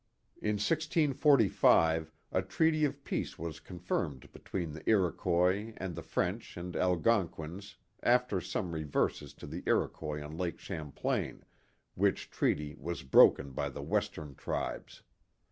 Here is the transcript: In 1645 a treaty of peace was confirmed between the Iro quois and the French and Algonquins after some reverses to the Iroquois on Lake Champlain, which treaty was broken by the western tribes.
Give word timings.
In 0.41 0.53
1645 0.55 2.11
a 2.31 2.41
treaty 2.41 2.85
of 2.85 3.03
peace 3.03 3.37
was 3.37 3.59
confirmed 3.59 4.31
between 4.33 4.73
the 4.73 4.81
Iro 4.89 5.11
quois 5.11 5.73
and 5.77 5.95
the 5.95 6.01
French 6.01 6.57
and 6.57 6.75
Algonquins 6.75 7.75
after 8.01 8.41
some 8.41 8.71
reverses 8.71 9.31
to 9.35 9.45
the 9.45 9.61
Iroquois 9.67 10.23
on 10.23 10.39
Lake 10.39 10.57
Champlain, 10.57 11.43
which 11.93 12.31
treaty 12.31 12.75
was 12.79 13.03
broken 13.03 13.51
by 13.51 13.69
the 13.69 13.83
western 13.83 14.33
tribes. 14.33 15.03